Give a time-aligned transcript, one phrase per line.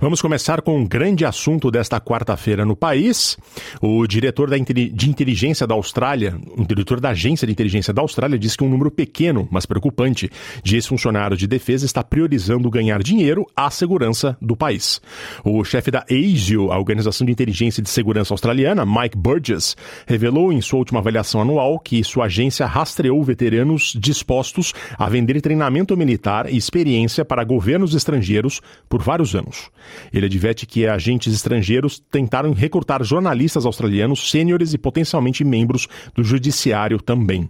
[0.00, 3.36] Vamos começar com um grande assunto desta quarta-feira no país.
[3.82, 8.54] O diretor de inteligência da Austrália, o diretor da agência de inteligência da Austrália, diz
[8.54, 10.30] que um número pequeno, mas preocupante,
[10.62, 15.02] de ex-funcionários de defesa está priorizando ganhar dinheiro à segurança do país.
[15.44, 19.74] O chefe da ASIO, a Organização de Inteligência e de Segurança Australiana, Mike Burgess,
[20.06, 25.96] revelou em sua última avaliação anual que sua agência rastreou veteranos dispostos a vender treinamento
[25.96, 29.68] militar e experiência para governos estrangeiros por vários anos.
[30.12, 37.00] Ele adverte que agentes estrangeiros tentaram recrutar jornalistas australianos sêniores e potencialmente membros do judiciário
[37.00, 37.48] também.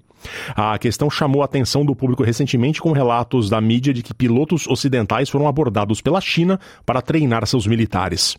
[0.54, 4.66] A questão chamou a atenção do público recentemente com relatos da mídia de que pilotos
[4.66, 8.36] ocidentais foram abordados pela China para treinar seus militares.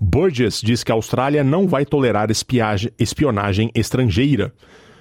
[0.00, 2.28] Burgess diz que a Austrália não vai tolerar
[2.98, 4.52] espionagem estrangeira.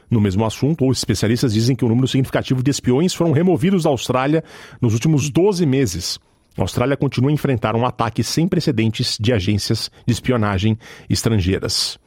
[0.09, 3.89] No mesmo assunto, os especialistas dizem que um número significativo de espiões foram removidos da
[3.89, 4.43] Austrália
[4.81, 6.19] nos últimos 12 meses.
[6.57, 10.77] A Austrália continua a enfrentar um ataque sem precedentes de agências de espionagem
[11.09, 11.97] estrangeiras.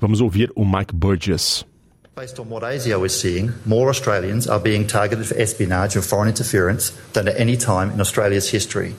[0.00, 1.64] Vamos ouvir o Mike Burgess.
[2.16, 6.28] Based on what ASIO is seeing, more Australians are being targeted for espionage or foreign
[6.28, 8.94] interference than at any time in Australia's history.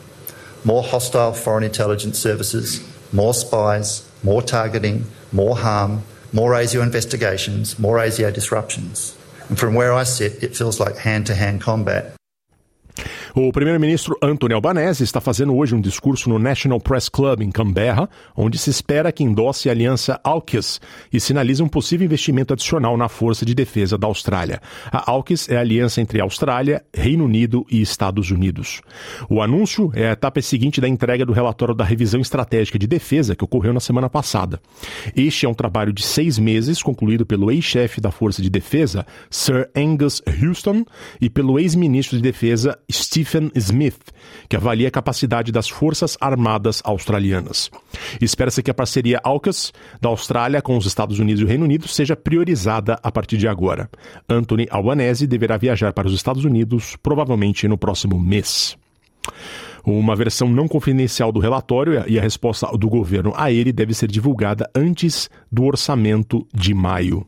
[0.65, 2.81] More hostile foreign intelligence services,
[3.13, 6.01] more spies, more targeting, more harm,
[6.33, 9.15] more ASIO investigations, more ASIO disruptions.
[9.47, 12.14] And from where I sit, it feels like hand to hand combat.
[13.37, 18.09] O primeiro-ministro Anthony Albanese está fazendo hoje um discurso no National Press Club em Canberra,
[18.33, 20.79] onde se espera que endosse a aliança AUKUS
[21.11, 24.61] e sinalize um possível investimento adicional na Força de Defesa da Austrália.
[24.89, 28.79] A AUKUS é a aliança entre Austrália, Reino Unido e Estados Unidos.
[29.29, 33.35] O anúncio é a etapa seguinte da entrega do relatório da revisão estratégica de defesa
[33.35, 34.61] que ocorreu na semana passada.
[35.13, 39.69] Este é um trabalho de seis meses, concluído pelo ex-chefe da Força de Defesa, Sir
[39.75, 40.85] Angus Houston,
[41.19, 44.13] e pelo ex-ministro de Defesa, Steve Stephen Smith,
[44.47, 47.71] que avalia a capacidade das Forças Armadas Australianas.
[48.21, 51.87] Espera-se que a parceria AUKUS da Austrália com os Estados Unidos e o Reino Unido
[51.87, 53.89] seja priorizada a partir de agora.
[54.29, 58.77] Anthony Albanese deverá viajar para os Estados Unidos provavelmente no próximo mês.
[59.83, 64.07] Uma versão não confidencial do relatório e a resposta do governo a ele deve ser
[64.07, 67.25] divulgada antes do orçamento de maio.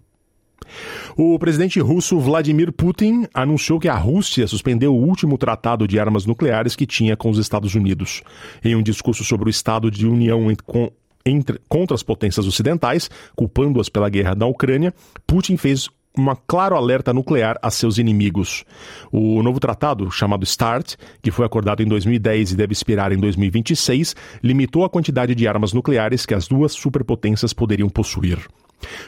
[1.16, 6.26] O presidente russo Vladimir Putin anunciou que a Rússia suspendeu o último tratado de armas
[6.26, 8.22] nucleares que tinha com os Estados Unidos.
[8.64, 10.92] Em um discurso sobre o estado de união com
[11.26, 14.94] entre, contra as potências ocidentais, culpando-as pela guerra da Ucrânia,
[15.26, 18.66] Putin fez um claro alerta nuclear a seus inimigos.
[19.12, 24.16] O novo tratado, chamado START, que foi acordado em 2010 e deve expirar em 2026,
[24.44, 28.40] limitou a quantidade de armas nucleares que as duas superpotências poderiam possuir.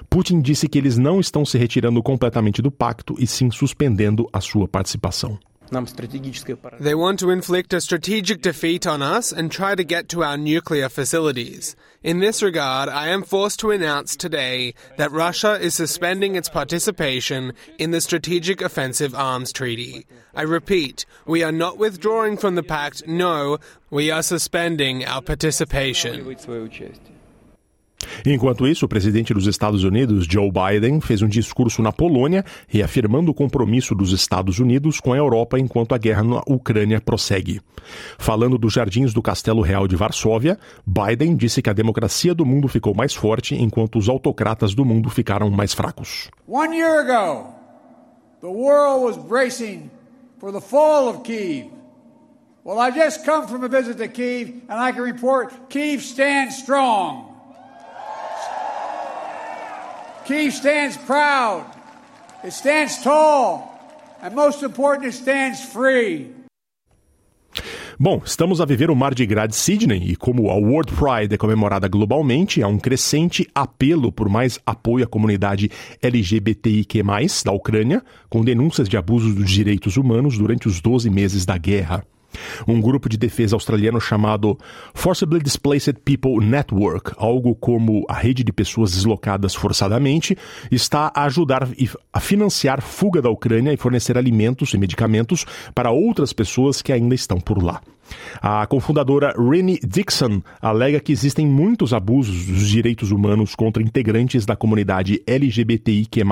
[0.10, 4.42] Putin disse que eles não estão se retirando completamente do pacto e sim suspendendo a
[4.42, 5.40] sua participação.
[6.80, 10.36] They want to inflict a strategic defeat on us and try to get to our
[10.36, 11.76] nuclear facilities.
[12.02, 17.54] In this regard, I am forced to announce today that Russia is suspending its participation
[17.78, 20.08] in the Strategic Offensive Arms Treaty.
[20.34, 23.60] I repeat, we are not withdrawing from the pact, no,
[23.92, 26.26] we are suspending our participation.
[28.26, 33.32] Enquanto isso, o presidente dos Estados Unidos, Joe Biden, fez um discurso na Polônia, reafirmando
[33.32, 37.62] o compromisso dos Estados Unidos com a Europa enquanto a guerra na Ucrânia prossegue.
[38.18, 42.68] Falando dos jardins do Castelo Real de Varsóvia, Biden disse que a democracia do mundo
[42.68, 46.30] ficou mais forte enquanto os autocratas do mundo ficaram mais fracos.
[46.48, 47.48] One year ago,
[48.42, 49.90] the world was bracing
[50.40, 51.70] for the fall of Kiev.
[52.64, 56.58] Well, I just come from a visit to Kiev, and I can report Kiev stands
[56.58, 57.29] strong.
[60.30, 61.66] Kiev stands proud,
[62.44, 63.64] it stands tall,
[64.22, 66.28] and most important, it stands free.
[68.00, 71.34] Bom, estamos a viver o Mar de Gras de Sydney e como a World Pride
[71.34, 77.02] é comemorada globalmente, há um crescente apelo por mais apoio à comunidade LGBTIQ+,
[77.44, 82.06] da Ucrânia, com denúncias de abusos dos direitos humanos durante os 12 meses da guerra.
[82.68, 84.58] Um grupo de defesa australiano chamado
[84.94, 90.38] Forcibly Displaced People Network, algo como a rede de pessoas deslocadas forçadamente,
[90.72, 91.68] está a ajudar
[92.12, 97.16] a financiar fuga da Ucrânia e fornecer alimentos e medicamentos para outras pessoas que ainda
[97.16, 97.82] estão por lá.
[98.42, 104.56] A cofundadora Rennie Dixon alega que existem muitos abusos dos direitos humanos contra integrantes da
[104.56, 106.24] comunidade LGBTIQ+,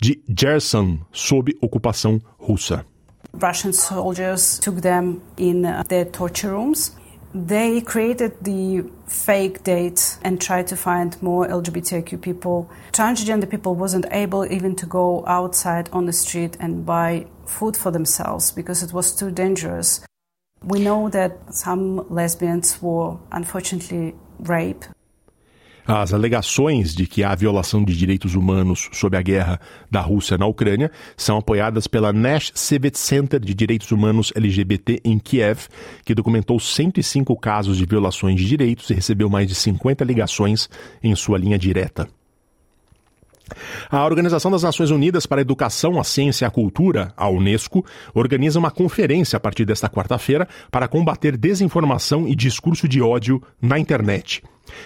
[0.00, 2.84] de Gerson, sob ocupação russa.
[3.34, 6.92] Russian soldiers took them in uh, their torture rooms.
[7.34, 12.70] they created the fake date and tried to find more LGBTQ people.
[12.92, 17.90] Transgender people wasn't able even to go outside on the street and buy food for
[17.90, 20.04] themselves because it was too dangerous.
[20.62, 24.88] We know that some lesbians were unfortunately raped
[25.86, 30.46] As alegações de que há violação de direitos humanos sob a guerra da Rússia na
[30.46, 35.66] Ucrânia são apoiadas pela Nash Civic Center de Direitos Humanos LGBT em Kiev,
[36.04, 40.70] que documentou 105 casos de violações de direitos e recebeu mais de 50 ligações
[41.02, 42.08] em sua linha direta.
[43.90, 47.84] A Organização das Nações Unidas para a Educação, a Ciência e a Cultura, a Unesco,
[48.14, 53.78] organiza uma conferência a partir desta quarta-feira para combater desinformação e discurso de ódio na
[53.80, 54.42] internet.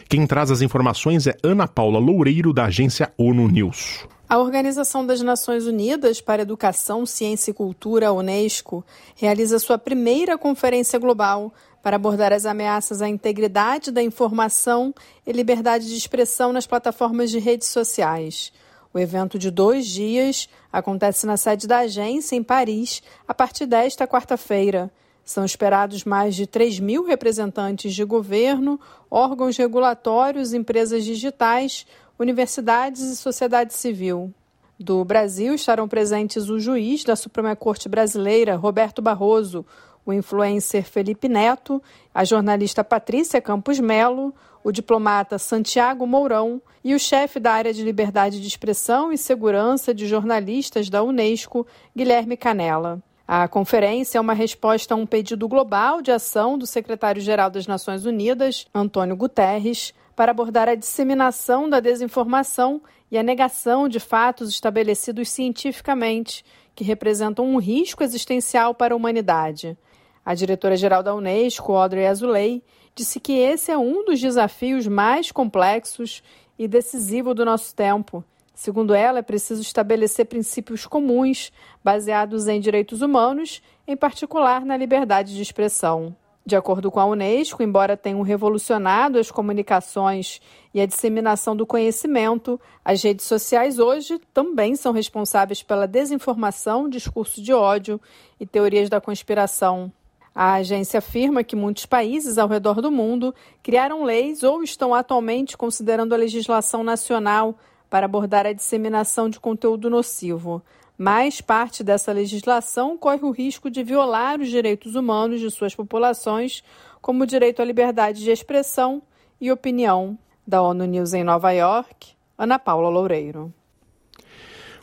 [0.08, 4.06] Quem traz as informações é Ana Paula Loureiro, da agência ONU News.
[4.28, 8.84] A Organização das Nações Unidas para Educação, Ciência e Cultura, a Unesco,
[9.14, 14.92] realiza sua primeira conferência global para abordar as ameaças à integridade da informação
[15.24, 18.52] e liberdade de expressão nas plataformas de redes sociais.
[18.92, 24.08] O evento de dois dias acontece na sede da agência, em Paris, a partir desta
[24.08, 24.90] quarta-feira.
[25.26, 28.78] São esperados mais de 3 mil representantes de governo,
[29.10, 31.84] órgãos regulatórios, empresas digitais,
[32.16, 34.32] universidades e sociedade civil.
[34.78, 39.66] Do Brasil estarão presentes o juiz da Suprema Corte Brasileira, Roberto Barroso,
[40.06, 41.82] o influencer Felipe Neto,
[42.14, 44.32] a jornalista Patrícia Campos Melo,
[44.62, 49.92] o diplomata Santiago Mourão e o chefe da área de liberdade de expressão e segurança
[49.92, 53.02] de jornalistas da Unesco, Guilherme Canella.
[53.28, 58.06] A conferência é uma resposta a um pedido global de ação do secretário-geral das Nações
[58.06, 62.80] Unidas, Antônio Guterres, para abordar a disseminação da desinformação
[63.10, 69.76] e a negação de fatos estabelecidos cientificamente, que representam um risco existencial para a humanidade.
[70.24, 72.62] A diretora-geral da Unesco, Audrey Azoulay,
[72.94, 76.22] disse que esse é um dos desafios mais complexos
[76.56, 78.24] e decisivo do nosso tempo
[78.56, 81.52] Segundo ela, é preciso estabelecer princípios comuns
[81.84, 86.16] baseados em direitos humanos, em particular na liberdade de expressão.
[86.44, 90.40] De acordo com a Unesco, embora tenham revolucionado as comunicações
[90.72, 97.42] e a disseminação do conhecimento, as redes sociais hoje também são responsáveis pela desinformação, discurso
[97.42, 98.00] de ódio
[98.40, 99.92] e teorias da conspiração.
[100.34, 105.58] A agência afirma que muitos países ao redor do mundo criaram leis ou estão atualmente
[105.58, 107.54] considerando a legislação nacional
[107.88, 110.62] para abordar a disseminação de conteúdo nocivo,
[110.98, 116.62] mas parte dessa legislação corre o risco de violar os direitos humanos de suas populações,
[117.00, 119.02] como o direito à liberdade de expressão
[119.40, 120.18] e opinião.
[120.46, 123.52] Da ONU News em Nova York, Ana Paula Loureiro.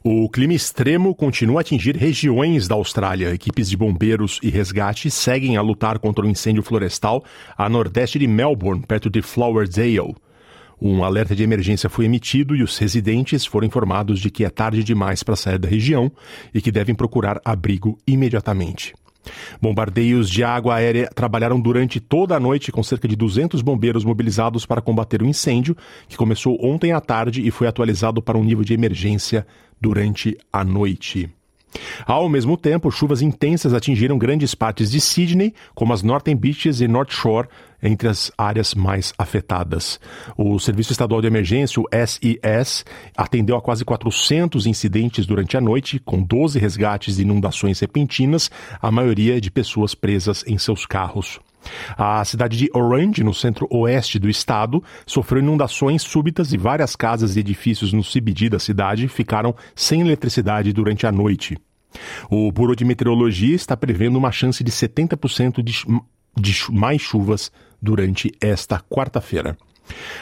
[0.03, 3.33] O clima extremo continua a atingir regiões da Austrália.
[3.33, 7.23] Equipes de bombeiros e resgate seguem a lutar contra o incêndio florestal
[7.57, 10.13] a nordeste de Melbourne, perto de Flowerdale.
[10.81, 14.83] Um alerta de emergência foi emitido e os residentes foram informados de que é tarde
[14.83, 16.11] demais para sair da região
[16.53, 18.93] e que devem procurar abrigo imediatamente.
[19.61, 24.65] Bombardeios de água aérea trabalharam durante toda a noite com cerca de 200 bombeiros mobilizados
[24.65, 25.77] para combater o incêndio,
[26.07, 29.47] que começou ontem à tarde e foi atualizado para um nível de emergência
[29.79, 31.29] durante a noite.
[32.05, 36.87] Ao mesmo tempo, chuvas intensas atingiram grandes partes de Sydney, como as Northern Beaches e
[36.87, 37.47] North Shore,
[37.81, 39.99] entre as áreas mais afetadas.
[40.37, 42.85] O Serviço Estadual de Emergência, o SIS,
[43.15, 48.49] atendeu a quase 400 incidentes durante a noite, com 12 resgates de inundações repentinas,
[48.81, 51.39] a maioria de pessoas presas em seus carros.
[51.97, 57.39] A cidade de Orange, no centro-oeste do estado, sofreu inundações súbitas e várias casas e
[57.39, 61.57] edifícios no CBD da cidade ficaram sem eletricidade durante a noite.
[62.29, 65.85] O Bureau de Meteorologia está prevendo uma chance de 70% de,
[66.35, 69.57] de mais chuvas durante esta quarta-feira.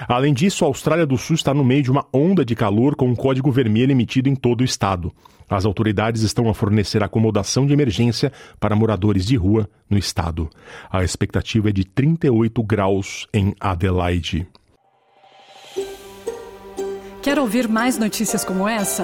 [0.07, 3.07] Além disso, a Austrália do Sul está no meio de uma onda de calor com
[3.07, 5.13] um código vermelho emitido em todo o estado.
[5.49, 10.49] As autoridades estão a fornecer acomodação de emergência para moradores de rua no estado.
[10.89, 14.47] A expectativa é de 38 graus em Adelaide.
[17.21, 19.03] Quer ouvir mais notícias como essa?